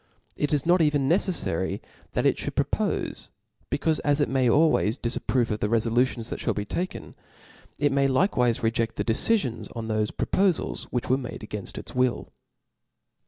[0.35, 1.79] It is not even nc ^\ J ceflary
[2.13, 3.27] that it fliould propofc,
[3.69, 7.13] becaufe as it may '^■"' aJways difapprove of the refolutions that fliall be taken,
[7.77, 12.33] it may likewife reje6t the decifions on thofe propofals which were made againft its will.